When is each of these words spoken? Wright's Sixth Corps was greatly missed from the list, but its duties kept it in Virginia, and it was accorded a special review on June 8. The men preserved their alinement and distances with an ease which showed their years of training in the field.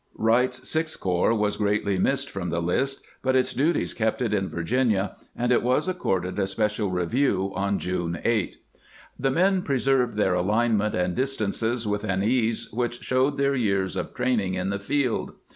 Wright's 0.15 0.67
Sixth 0.67 0.99
Corps 0.99 1.31
was 1.35 1.57
greatly 1.57 1.99
missed 1.99 2.27
from 2.27 2.49
the 2.49 2.59
list, 2.59 3.03
but 3.21 3.35
its 3.35 3.53
duties 3.53 3.93
kept 3.93 4.19
it 4.19 4.33
in 4.33 4.49
Virginia, 4.49 5.15
and 5.35 5.51
it 5.51 5.61
was 5.61 5.87
accorded 5.87 6.39
a 6.39 6.47
special 6.47 6.89
review 6.89 7.51
on 7.53 7.77
June 7.77 8.17
8. 8.25 8.57
The 9.19 9.29
men 9.29 9.61
preserved 9.61 10.17
their 10.17 10.33
alinement 10.33 10.95
and 10.95 11.13
distances 11.13 11.85
with 11.85 12.03
an 12.03 12.23
ease 12.23 12.71
which 12.73 13.03
showed 13.03 13.37
their 13.37 13.53
years 13.53 13.95
of 13.95 14.15
training 14.15 14.55
in 14.55 14.71
the 14.71 14.79
field. 14.79 15.33